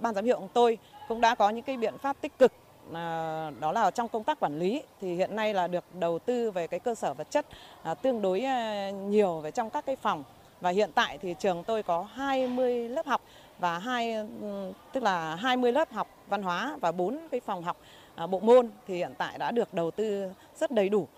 [0.00, 2.52] Ban giám hiệu của tôi cũng đã có những cái biện pháp tích cực
[2.94, 6.50] à, đó là trong công tác quản lý thì hiện nay là được đầu tư
[6.50, 7.46] về cái cơ sở vật chất
[7.82, 10.24] à, tương đối à, nhiều về trong các cái phòng
[10.60, 13.22] và hiện tại thì trường tôi có 20 lớp học
[13.58, 17.76] và hai ừ, tức là 20 lớp học văn hóa và 4 cái phòng học
[18.20, 20.24] À, bộ môn thì hiện tại đã được đầu tư
[20.60, 21.08] rất đầy đủ.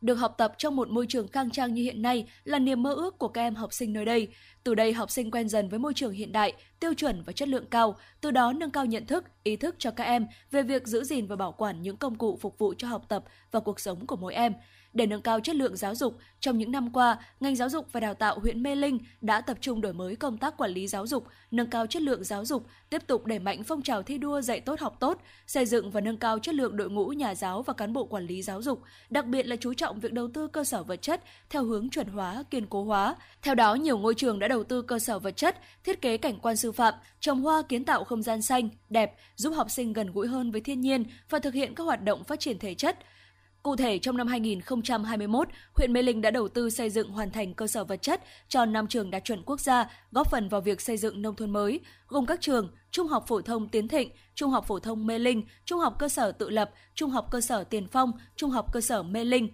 [0.00, 2.92] Được học tập trong một môi trường khang trang như hiện nay là niềm mơ
[2.94, 4.28] ước của các em học sinh nơi đây.
[4.64, 7.48] Từ đây học sinh quen dần với môi trường hiện đại, tiêu chuẩn và chất
[7.48, 10.86] lượng cao, từ đó nâng cao nhận thức, ý thức cho các em về việc
[10.86, 13.80] giữ gìn và bảo quản những công cụ phục vụ cho học tập và cuộc
[13.80, 14.52] sống của mỗi em.
[14.96, 18.00] Để nâng cao chất lượng giáo dục, trong những năm qua, ngành giáo dục và
[18.00, 21.06] đào tạo huyện Mê Linh đã tập trung đổi mới công tác quản lý giáo
[21.06, 24.40] dục, nâng cao chất lượng giáo dục, tiếp tục đẩy mạnh phong trào thi đua
[24.40, 27.62] dạy tốt học tốt, xây dựng và nâng cao chất lượng đội ngũ nhà giáo
[27.62, 30.48] và cán bộ quản lý giáo dục, đặc biệt là chú trọng việc đầu tư
[30.48, 33.16] cơ sở vật chất theo hướng chuẩn hóa, kiên cố hóa.
[33.42, 36.38] Theo đó, nhiều ngôi trường đã đầu tư cơ sở vật chất, thiết kế cảnh
[36.42, 40.12] quan sư phạm, trồng hoa kiến tạo không gian xanh, đẹp, giúp học sinh gần
[40.12, 42.98] gũi hơn với thiên nhiên và thực hiện các hoạt động phát triển thể chất,
[43.66, 47.54] Cụ thể, trong năm 2021, huyện Mê Linh đã đầu tư xây dựng hoàn thành
[47.54, 50.80] cơ sở vật chất cho 5 trường đạt chuẩn quốc gia, góp phần vào việc
[50.80, 54.50] xây dựng nông thôn mới, gồm các trường Trung học phổ thông Tiến Thịnh, Trung
[54.50, 57.64] học phổ thông Mê Linh, Trung học cơ sở tự lập, Trung học cơ sở
[57.64, 59.48] Tiền Phong, Trung học cơ sở Mê Linh,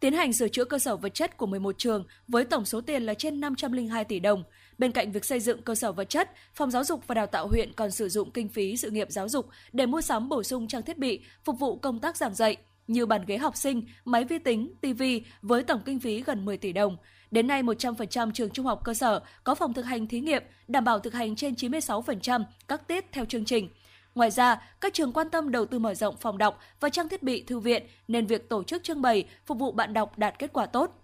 [0.00, 3.02] tiến hành sửa chữa cơ sở vật chất của 11 trường với tổng số tiền
[3.02, 4.44] là trên 502 tỷ đồng.
[4.78, 7.48] Bên cạnh việc xây dựng cơ sở vật chất, Phòng Giáo dục và Đào tạo
[7.48, 10.68] huyện còn sử dụng kinh phí sự nghiệp giáo dục để mua sắm bổ sung
[10.68, 14.24] trang thiết bị phục vụ công tác giảng dạy như bàn ghế học sinh, máy
[14.24, 15.02] vi tính, TV
[15.42, 16.96] với tổng kinh phí gần 10 tỷ đồng.
[17.30, 20.84] Đến nay, 100% trường trung học cơ sở có phòng thực hành thí nghiệm, đảm
[20.84, 23.68] bảo thực hành trên 96% các tiết theo chương trình.
[24.14, 27.22] Ngoài ra, các trường quan tâm đầu tư mở rộng phòng đọc và trang thiết
[27.22, 30.52] bị thư viện nên việc tổ chức trưng bày phục vụ bạn đọc đạt kết
[30.52, 31.00] quả tốt.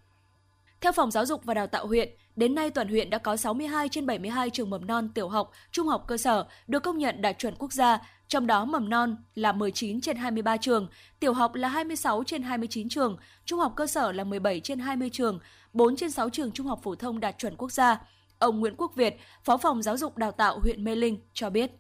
[0.81, 3.89] Theo Phòng Giáo dục và Đào tạo huyện, đến nay toàn huyện đã có 62
[3.89, 7.39] trên 72 trường mầm non tiểu học, trung học cơ sở được công nhận đạt
[7.39, 7.99] chuẩn quốc gia,
[8.31, 10.89] trong đó mầm non là 19 trên 23 trường,
[11.21, 15.11] tiểu học là 26 trên 29 trường, trung học cơ sở là 17 trên 20
[15.13, 15.39] trường,
[15.73, 18.03] 4 trên 6 trường trung học phổ thông đạt chuẩn quốc gia.
[18.39, 21.71] Ông Nguyễn Quốc Việt, Phó phòng Giáo dục Đào tạo huyện Mê Linh cho biết.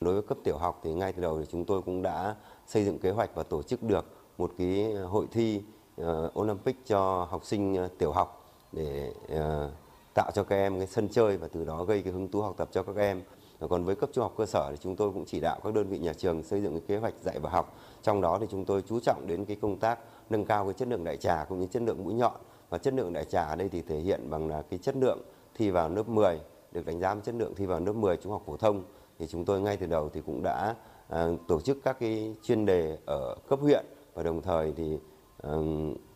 [0.00, 2.34] Đối với cấp tiểu học thì ngay từ đầu thì chúng tôi cũng đã
[2.66, 4.04] xây dựng kế hoạch và tổ chức được
[4.38, 5.62] một cái ờ, hội thi
[6.00, 9.72] uh, Olympic cho học sinh uh, tiểu học để uh,
[10.14, 12.54] tạo cho các em cái sân chơi và từ đó gây cái hứng thú học
[12.56, 13.22] tập cho các em.
[13.70, 15.88] Còn với cấp trung học cơ sở thì chúng tôi cũng chỉ đạo các đơn
[15.88, 17.76] vị nhà trường xây dựng cái kế hoạch dạy và học.
[18.02, 19.98] Trong đó thì chúng tôi chú trọng đến cái công tác
[20.30, 22.32] nâng cao cái chất lượng đại trà cũng như chất lượng mũi nhọn
[22.70, 25.18] và chất lượng đại trà ở đây thì thể hiện bằng là cái chất lượng
[25.54, 26.40] thi vào lớp 10
[26.72, 28.84] được đánh giá chất lượng thi vào lớp 10 trung học phổ thông
[29.18, 30.74] thì chúng tôi ngay từ đầu thì cũng đã
[31.08, 34.98] à, tổ chức các cái chuyên đề ở cấp huyện và đồng thời thì
[35.42, 35.50] à,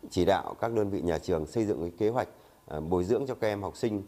[0.09, 2.27] chỉ đạo các đơn vị nhà trường xây dựng cái kế hoạch
[2.67, 4.03] à, bồi dưỡng cho các em học sinh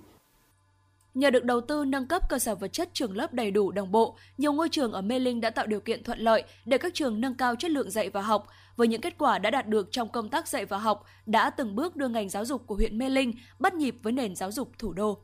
[1.13, 3.91] Nhờ được đầu tư nâng cấp cơ sở vật chất trường lớp đầy đủ đồng
[3.91, 6.93] bộ, nhiều ngôi trường ở Mê Linh đã tạo điều kiện thuận lợi để các
[6.93, 8.47] trường nâng cao chất lượng dạy và học.
[8.75, 11.75] Với những kết quả đã đạt được trong công tác dạy và học, đã từng
[11.75, 14.71] bước đưa ngành giáo dục của huyện Mê Linh bắt nhịp với nền giáo dục
[14.77, 15.17] thủ đô.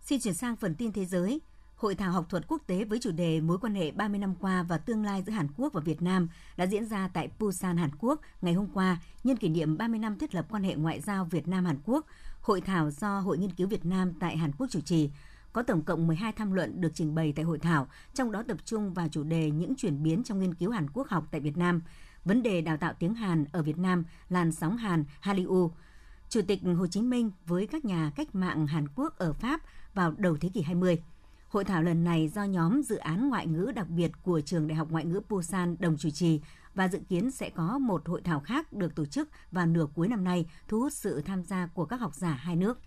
[0.00, 1.40] Xin chuyển sang phần tin thế giới.
[1.76, 4.62] Hội thảo học thuật quốc tế với chủ đề Mối quan hệ 30 năm qua
[4.62, 7.90] và tương lai giữa Hàn Quốc và Việt Nam đã diễn ra tại Busan, Hàn
[7.98, 11.24] Quốc ngày hôm qua nhân kỷ niệm 30 năm thiết lập quan hệ ngoại giao
[11.24, 12.06] Việt Nam Hàn Quốc.
[12.40, 15.10] Hội thảo do Hội nghiên cứu Việt Nam tại Hàn Quốc chủ trì.
[15.52, 18.56] Có tổng cộng 12 tham luận được trình bày tại hội thảo, trong đó tập
[18.64, 21.56] trung vào chủ đề những chuyển biến trong nghiên cứu Hàn Quốc học tại Việt
[21.56, 21.82] Nam,
[22.24, 25.70] vấn đề đào tạo tiếng Hàn ở Việt Nam, làn sóng Hàn, Hallyu,
[26.28, 29.60] Chủ tịch Hồ Chí Minh với các nhà cách mạng Hàn Quốc ở Pháp
[29.94, 30.98] vào đầu thế kỷ 20.
[31.48, 34.76] Hội thảo lần này do nhóm dự án ngoại ngữ đặc biệt của Trường Đại
[34.76, 36.40] học Ngoại ngữ Busan đồng chủ trì
[36.74, 40.08] và dự kiến sẽ có một hội thảo khác được tổ chức vào nửa cuối
[40.08, 42.78] năm nay thu hút sự tham gia của các học giả hai nước.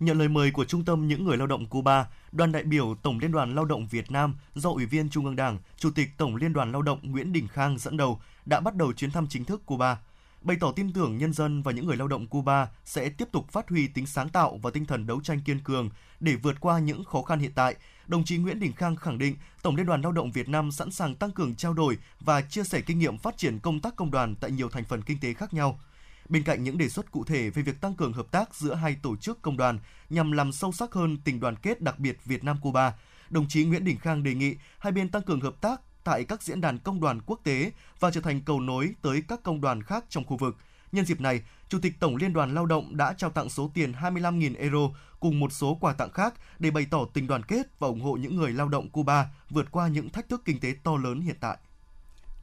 [0.00, 3.18] Nhận lời mời của Trung tâm Những người lao động Cuba, đoàn đại biểu Tổng
[3.18, 6.36] Liên đoàn Lao động Việt Nam do Ủy viên Trung ương Đảng, Chủ tịch Tổng
[6.36, 9.44] Liên đoàn Lao động Nguyễn Đình Khang dẫn đầu đã bắt đầu chuyến thăm chính
[9.44, 9.98] thức Cuba–
[10.46, 13.48] bày tỏ tin tưởng nhân dân và những người lao động Cuba sẽ tiếp tục
[13.50, 16.78] phát huy tính sáng tạo và tinh thần đấu tranh kiên cường để vượt qua
[16.78, 17.74] những khó khăn hiện tại.
[18.06, 20.90] Đồng chí Nguyễn Đình Khang khẳng định Tổng Liên đoàn Lao động Việt Nam sẵn
[20.90, 24.10] sàng tăng cường trao đổi và chia sẻ kinh nghiệm phát triển công tác công
[24.10, 25.80] đoàn tại nhiều thành phần kinh tế khác nhau.
[26.28, 28.96] Bên cạnh những đề xuất cụ thể về việc tăng cường hợp tác giữa hai
[29.02, 29.78] tổ chức công đoàn
[30.10, 32.94] nhằm làm sâu sắc hơn tình đoàn kết đặc biệt Việt Nam Cuba,
[33.30, 36.42] đồng chí Nguyễn Đình Khang đề nghị hai bên tăng cường hợp tác tại các
[36.42, 39.82] diễn đàn công đoàn quốc tế và trở thành cầu nối tới các công đoàn
[39.82, 40.56] khác trong khu vực.
[40.92, 43.92] Nhân dịp này, Chủ tịch Tổng Liên đoàn Lao động đã trao tặng số tiền
[43.92, 44.78] 25.000 euro
[45.20, 48.12] cùng một số quà tặng khác để bày tỏ tình đoàn kết và ủng hộ
[48.12, 51.36] những người lao động Cuba vượt qua những thách thức kinh tế to lớn hiện
[51.40, 51.58] tại.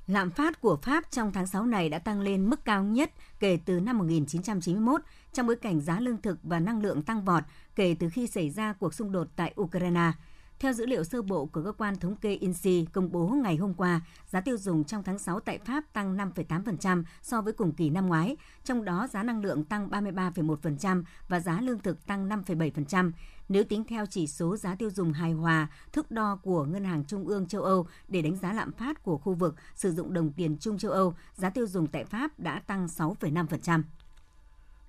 [0.07, 3.57] Lạm phát của Pháp trong tháng 6 này đã tăng lên mức cao nhất kể
[3.65, 5.01] từ năm 1991
[5.33, 7.43] trong bối cảnh giá lương thực và năng lượng tăng vọt
[7.75, 10.11] kể từ khi xảy ra cuộc xung đột tại Ukraine.
[10.59, 13.73] Theo dữ liệu sơ bộ của cơ quan thống kê INSEE công bố ngày hôm
[13.73, 17.89] qua, giá tiêu dùng trong tháng 6 tại Pháp tăng 5,8% so với cùng kỳ
[17.89, 23.11] năm ngoái, trong đó giá năng lượng tăng 33,1% và giá lương thực tăng 5,7%.
[23.49, 27.05] Nếu tính theo chỉ số giá tiêu dùng hài hòa, thước đo của Ngân hàng
[27.05, 30.31] Trung ương châu Âu để đánh giá lạm phát của khu vực sử dụng đồng
[30.31, 33.83] tiền chung châu Âu, giá tiêu dùng tại Pháp đã tăng 6,5%.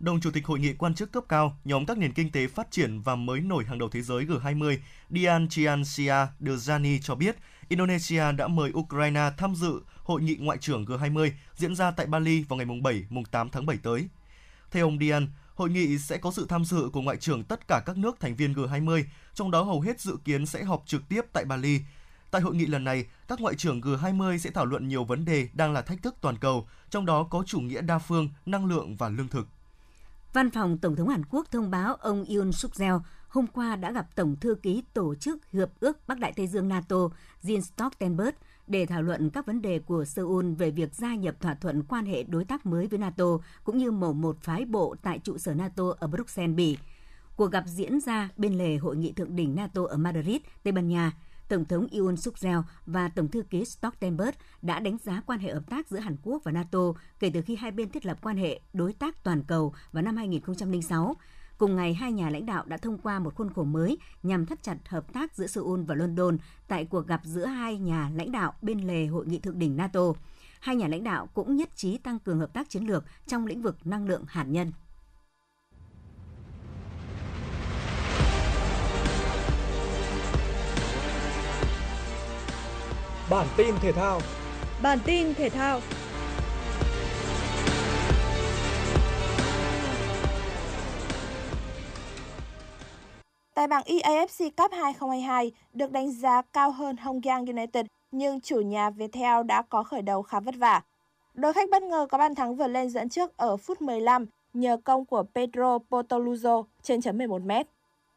[0.04, 2.70] Đồng Chủ tịch Hội nghị quan chức cấp cao nhóm các nền kinh tế phát
[2.70, 4.78] triển và mới nổi hàng đầu thế giới G20
[5.10, 7.36] Dian Chiancia Dejani cho biết
[7.68, 12.42] Indonesia đã mời Ukraine tham dự Hội nghị Ngoại trưởng G20 diễn ra tại Bali
[12.42, 14.08] vào ngày 7, 8 tháng 7 tới.
[14.70, 17.82] Theo ông Dian, hội nghị sẽ có sự tham dự của Ngoại trưởng tất cả
[17.86, 21.24] các nước thành viên G20, trong đó hầu hết dự kiến sẽ họp trực tiếp
[21.32, 21.80] tại Bali.
[22.30, 25.48] Tại hội nghị lần này, các ngoại trưởng G20 sẽ thảo luận nhiều vấn đề
[25.52, 28.96] đang là thách thức toàn cầu, trong đó có chủ nghĩa đa phương, năng lượng
[28.96, 29.48] và lương thực.
[30.34, 33.92] Văn phòng Tổng thống Hàn Quốc thông báo ông Yoon suk yeol hôm qua đã
[33.92, 36.96] gặp Tổng thư ký Tổ chức Hiệp ước Bắc Đại Tây Dương NATO
[37.42, 38.34] Jens Stoltenberg
[38.66, 42.06] để thảo luận các vấn đề của Seoul về việc gia nhập thỏa thuận quan
[42.06, 43.24] hệ đối tác mới với NATO
[43.64, 46.78] cũng như mở một phái bộ tại trụ sở NATO ở Bruxelles, Bỉ.
[47.36, 50.88] Cuộc gặp diễn ra bên lề hội nghị thượng đỉnh NATO ở Madrid, Tây Ban
[50.88, 51.12] Nha.
[51.48, 55.52] Tổng thống Yoon suk yeol và Tổng thư ký Stoltenberg đã đánh giá quan hệ
[55.52, 58.36] hợp tác giữa Hàn Quốc và NATO kể từ khi hai bên thiết lập quan
[58.36, 61.16] hệ đối tác toàn cầu vào năm 2006.
[61.58, 64.62] Cùng ngày, hai nhà lãnh đạo đã thông qua một khuôn khổ mới nhằm thắt
[64.62, 68.52] chặt hợp tác giữa Seoul và London tại cuộc gặp giữa hai nhà lãnh đạo
[68.62, 70.12] bên lề hội nghị thượng đỉnh NATO.
[70.60, 73.62] Hai nhà lãnh đạo cũng nhất trí tăng cường hợp tác chiến lược trong lĩnh
[73.62, 74.72] vực năng lượng hạt nhân.
[83.34, 84.20] Bản tin thể thao.
[84.82, 85.80] Bản tin thể thao.
[93.54, 98.60] Tại bảng EAFC Cup 2022 được đánh giá cao hơn Hong Giang United, nhưng chủ
[98.60, 100.82] nhà Viettel đã có khởi đầu khá vất vả.
[101.34, 104.76] Đội khách bất ngờ có bàn thắng vượt lên dẫn trước ở phút 15 nhờ
[104.84, 107.50] công của Pedro Portoluzo trên chấm 11 m.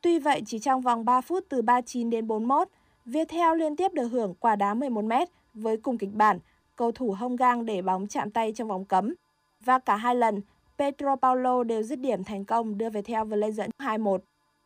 [0.02, 2.68] Tuy vậy, chỉ trong vòng 3 phút từ 39 đến 41,
[3.08, 5.12] Viettel liên tiếp được hưởng quả đá 11 m
[5.54, 6.40] với cùng kịch bản,
[6.76, 9.16] cầu thủ hông Gang để bóng chạm tay trong vòng cấm.
[9.66, 10.42] Và cả hai lần,
[10.78, 14.18] Pedro Paulo đều dứt điểm thành công đưa Viettel vượt lên dẫn 2-1.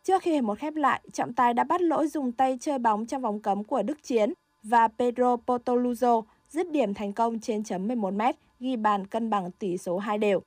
[0.04, 3.06] Trước khi hiệp một khép lại, trọng tài đã bắt lỗi dùng tay chơi bóng
[3.06, 7.88] trong vòng cấm của Đức Chiến và Pedro Potoluzo dứt điểm thành công trên chấm
[7.88, 10.42] 11m, ghi bàn cân bằng tỷ số 2 đều.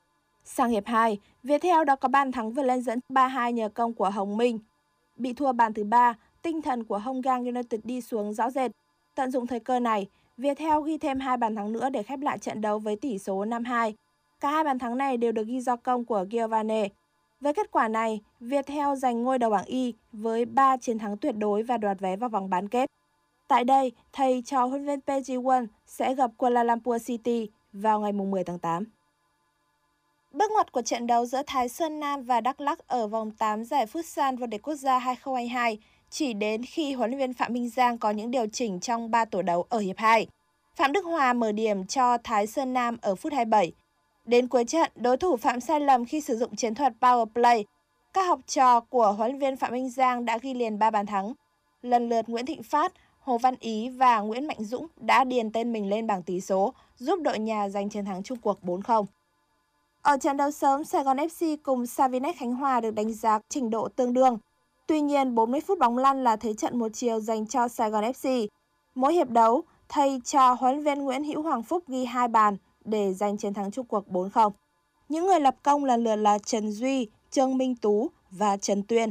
[0.44, 4.10] Sang hiệp 2, Viettel đã có bàn thắng vượt lên dẫn 3-2 nhờ công của
[4.10, 4.58] Hồng Minh.
[5.16, 8.70] Bị thua bàn thứ ba, tinh thần của Hong Gang United đi xuống rõ rệt.
[9.14, 12.38] Tận dụng thời cơ này, Viettel ghi thêm hai bàn thắng nữa để khép lại
[12.38, 13.92] trận đấu với tỷ số 5-2.
[14.40, 16.88] Cả hai bàn thắng này đều được ghi do công của Giovanni.
[17.40, 21.36] Với kết quả này, Viettel giành ngôi đầu bảng Y với 3 chiến thắng tuyệt
[21.38, 22.90] đối và đoạt vé vào vòng bán kết.
[23.48, 28.44] Tại đây, thầy trò huấn luyện PG1 sẽ gặp Kuala Lumpur City vào ngày 10
[28.44, 28.84] tháng 8.
[30.32, 33.64] Bước ngoặt của trận đấu giữa Thái Sơn Nam và Đắk Lắk ở vòng 8
[33.64, 35.78] giải Futsal vô địch quốc gia 2022
[36.14, 39.24] chỉ đến khi huấn luyện viên Phạm Minh Giang có những điều chỉnh trong 3
[39.24, 40.26] tổ đấu ở hiệp 2.
[40.76, 43.72] Phạm Đức Hòa mở điểm cho Thái Sơn Nam ở phút 27.
[44.24, 47.64] Đến cuối trận, đối thủ phạm sai lầm khi sử dụng chiến thuật power play.
[48.12, 51.06] Các học trò của huấn luyện viên Phạm Minh Giang đã ghi liền 3 bàn
[51.06, 51.32] thắng.
[51.82, 55.72] Lần lượt Nguyễn Thịnh Phát, Hồ Văn Ý và Nguyễn Mạnh Dũng đã điền tên
[55.72, 59.06] mình lên bảng tỷ số, giúp đội nhà giành chiến thắng chung cuộc 4-0.
[60.02, 63.70] Ở trận đấu sớm, Sài Gòn FC cùng Savinex Khánh Hòa được đánh giá trình
[63.70, 64.38] độ tương đương.
[64.86, 68.04] Tuy nhiên, 40 phút bóng lăn là thế trận một chiều dành cho Sài Gòn
[68.04, 68.46] FC.
[68.94, 73.14] Mỗi hiệp đấu, thầy cho huấn viên Nguyễn Hữu Hoàng Phúc ghi hai bàn để
[73.14, 74.50] giành chiến thắng chung cuộc 4-0.
[75.08, 79.10] Những người lập công lần lượt là Trần Duy, Trương Minh Tú và Trần Tuyên.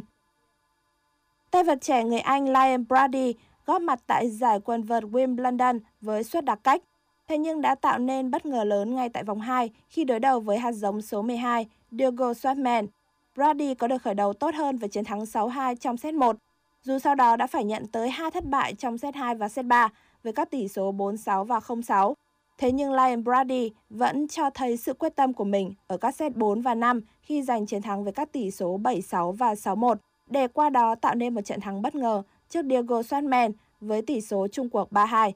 [1.52, 3.34] Tay vật trẻ người Anh Liam Brady
[3.66, 6.84] góp mặt tại giải quần vợt Wimbledon với suất đặc cách.
[7.28, 10.40] Thế nhưng đã tạo nên bất ngờ lớn ngay tại vòng 2 khi đối đầu
[10.40, 12.88] với hạt giống số 12 Diego Schwartzman.
[13.36, 16.36] Brady có được khởi đầu tốt hơn với chiến thắng 6-2 trong set 1,
[16.82, 19.66] dù sau đó đã phải nhận tới 2 thất bại trong set 2 và set
[19.66, 19.90] 3
[20.24, 22.14] với các tỷ số 4-6 và 0-6.
[22.58, 26.36] Thế nhưng Lion Brady vẫn cho thấy sự quyết tâm của mình ở các set
[26.36, 29.96] 4 và 5 khi giành chiến thắng với các tỷ số 7-6 và 6-1,
[30.30, 34.22] để qua đó tạo nên một trận thắng bất ngờ trước Diego Schwartzman với tỷ
[34.22, 35.32] số chung cuộc 3-2.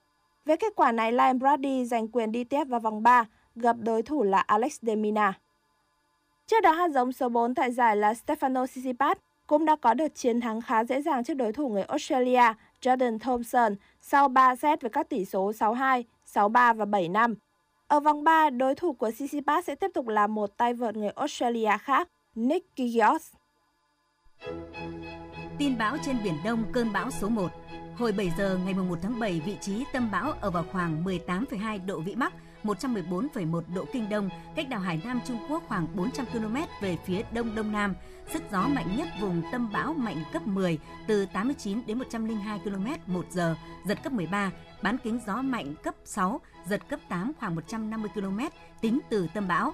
[0.46, 4.02] Với kết quả này, Lion Brady giành quyền đi tiếp vào vòng 3, gặp đối
[4.02, 5.40] thủ là Alex Demina.
[6.48, 10.16] Trước đó hạt giống số 4 tại giải là Stefano Tsitsipas cũng đã có được
[10.16, 14.82] chiến thắng khá dễ dàng trước đối thủ người Australia Jordan Thompson sau 3 set
[14.82, 17.36] với các tỷ số 6-2, 6-3 và 7-5.
[17.88, 21.10] Ở vòng 3, đối thủ của Tsitsipas sẽ tiếp tục là một tay vợt người
[21.10, 23.34] Australia khác, Nick Kyrgios.
[25.58, 27.52] Tin bão trên Biển Đông cơn bão số 1
[27.98, 31.86] Hồi 7 giờ ngày 1 tháng 7, vị trí tâm bão ở vào khoảng 18,2
[31.86, 32.34] độ Vĩ Bắc,
[32.64, 37.22] 114,1 độ Kinh Đông, cách đảo Hải Nam Trung Quốc khoảng 400 km về phía
[37.32, 37.94] Đông Đông Nam.
[38.34, 43.14] Sức gió mạnh nhất vùng tâm bão mạnh cấp 10, từ 89 đến 102 km
[43.14, 47.56] một giờ, giật cấp 13, bán kính gió mạnh cấp 6, giật cấp 8 khoảng
[47.56, 48.40] 150 km,
[48.82, 49.74] tính từ tâm bão.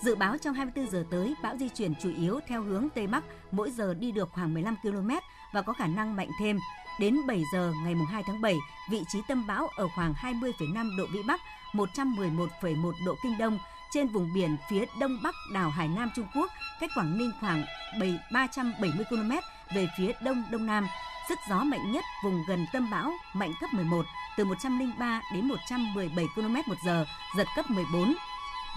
[0.00, 3.24] Dự báo trong 24 giờ tới, bão di chuyển chủ yếu theo hướng Tây Bắc,
[3.50, 5.10] mỗi giờ đi được khoảng 15 km
[5.52, 6.58] và có khả năng mạnh thêm.
[7.00, 8.56] Đến 7 giờ ngày 2 tháng 7,
[8.90, 11.40] vị trí tâm bão ở khoảng 20,5 độ Vĩ Bắc,
[11.72, 13.58] 111,1 độ Kinh Đông,
[13.92, 17.64] trên vùng biển phía đông bắc đảo Hải Nam Trung Quốc, cách Quảng Ninh khoảng
[18.32, 19.30] 370 km
[19.74, 20.86] về phía đông đông nam.
[21.28, 24.06] Sức gió mạnh nhất vùng gần tâm bão mạnh cấp 11,
[24.36, 27.04] từ 103 đến 117 km một giờ,
[27.36, 28.14] giật cấp 14.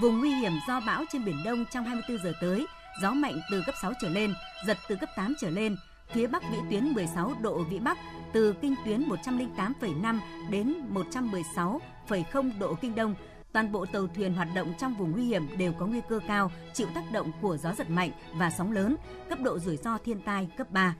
[0.02, 2.66] Vùng nguy hiểm do bão trên Biển Đông trong 24 giờ tới,
[3.02, 4.34] gió mạnh từ cấp 6 trở lên,
[4.66, 5.76] giật từ cấp 8 trở lên,
[6.14, 7.98] phía Bắc vĩ tuyến 16 độ Vĩ Bắc,
[8.34, 13.16] từ kinh tuyến 108,5 đến 116 1,0 độ Kinh Đông.
[13.52, 16.52] Toàn bộ tàu thuyền hoạt động trong vùng nguy hiểm đều có nguy cơ cao,
[16.74, 18.96] chịu tác động của gió giật mạnh và sóng lớn,
[19.30, 20.96] cấp độ rủi ro thiên tai cấp 3.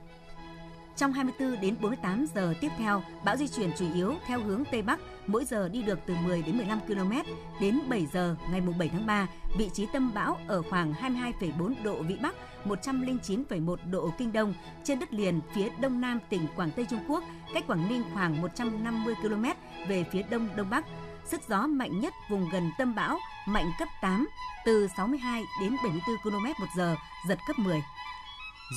[0.96, 4.82] Trong 24 đến 48 giờ tiếp theo, bão di chuyển chủ yếu theo hướng Tây
[4.82, 7.12] Bắc, mỗi giờ đi được từ 10 đến 15 km.
[7.60, 9.26] Đến 7 giờ ngày 7 tháng 3,
[9.58, 14.98] vị trí tâm bão ở khoảng 22,4 độ Vĩ Bắc, 109,1 độ Kinh Đông, trên
[14.98, 19.14] đất liền phía đông nam tỉnh Quảng Tây Trung Quốc, cách Quảng Ninh khoảng 150
[19.22, 19.44] km
[19.88, 20.84] về phía đông đông bắc.
[21.24, 24.28] Sức gió mạnh nhất vùng gần tâm bão, mạnh cấp 8,
[24.64, 26.96] từ 62 đến 74 km một giờ,
[27.28, 27.82] giật cấp 10.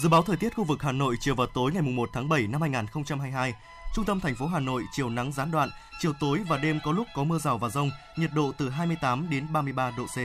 [0.01, 2.47] Dự báo thời tiết khu vực Hà Nội chiều và tối ngày 1 tháng 7
[2.47, 3.53] năm 2022.
[3.95, 6.91] Trung tâm thành phố Hà Nội chiều nắng gián đoạn, chiều tối và đêm có
[6.91, 10.17] lúc có mưa rào và rông, nhiệt độ từ 28 đến 33 độ C.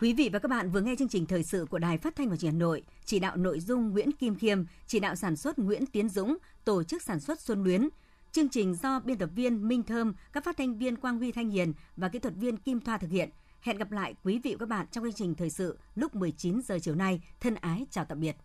[0.00, 2.30] Quý vị và các bạn vừa nghe chương trình thời sự của Đài Phát thanh
[2.30, 5.36] và Truyền hình Hà Nội, chỉ đạo nội dung Nguyễn Kim Khiêm, chỉ đạo sản
[5.36, 7.88] xuất Nguyễn Tiến Dũng, tổ chức sản xuất Xuân Luyến.
[8.34, 11.50] Chương trình do biên tập viên Minh Thơm, các phát thanh viên Quang Huy Thanh
[11.50, 13.30] Hiền và kỹ thuật viên Kim Thoa thực hiện.
[13.60, 16.60] Hẹn gặp lại quý vị và các bạn trong chương trình thời sự lúc 19
[16.62, 17.20] giờ chiều nay.
[17.40, 18.36] Thân ái chào tạm biệt.